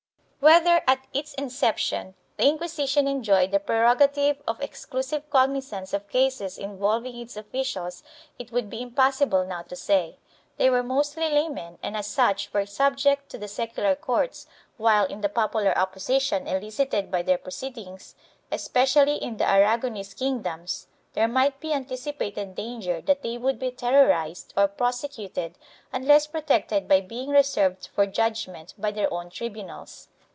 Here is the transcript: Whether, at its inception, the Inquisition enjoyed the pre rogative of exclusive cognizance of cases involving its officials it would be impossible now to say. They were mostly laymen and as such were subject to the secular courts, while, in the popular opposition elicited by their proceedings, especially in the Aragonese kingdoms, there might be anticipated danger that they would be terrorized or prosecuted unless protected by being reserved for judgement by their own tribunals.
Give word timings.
Whether, 0.43 0.81
at 0.87 1.05
its 1.13 1.35
inception, 1.35 2.15
the 2.37 2.47
Inquisition 2.47 3.07
enjoyed 3.07 3.51
the 3.51 3.59
pre 3.59 3.75
rogative 3.75 4.37
of 4.47 4.59
exclusive 4.59 5.29
cognizance 5.29 5.93
of 5.93 6.09
cases 6.09 6.57
involving 6.57 7.15
its 7.19 7.37
officials 7.37 8.01
it 8.39 8.51
would 8.51 8.67
be 8.67 8.81
impossible 8.81 9.45
now 9.45 9.61
to 9.61 9.75
say. 9.75 10.17
They 10.57 10.71
were 10.71 10.81
mostly 10.81 11.29
laymen 11.29 11.77
and 11.83 11.95
as 11.95 12.07
such 12.07 12.51
were 12.53 12.65
subject 12.65 13.29
to 13.29 13.37
the 13.37 13.47
secular 13.47 13.95
courts, 13.95 14.47
while, 14.77 15.05
in 15.05 15.21
the 15.21 15.29
popular 15.29 15.77
opposition 15.77 16.47
elicited 16.47 17.11
by 17.11 17.21
their 17.21 17.37
proceedings, 17.37 18.15
especially 18.51 19.17
in 19.17 19.37
the 19.37 19.45
Aragonese 19.47 20.15
kingdoms, 20.17 20.87
there 21.13 21.27
might 21.27 21.59
be 21.59 21.71
anticipated 21.71 22.55
danger 22.55 22.99
that 23.01 23.21
they 23.21 23.37
would 23.37 23.59
be 23.59 23.69
terrorized 23.69 24.53
or 24.57 24.67
prosecuted 24.67 25.55
unless 25.93 26.25
protected 26.25 26.87
by 26.87 26.99
being 26.99 27.29
reserved 27.29 27.89
for 27.93 28.07
judgement 28.07 28.73
by 28.79 28.89
their 28.89 29.13
own 29.13 29.29
tribunals. 29.29 30.07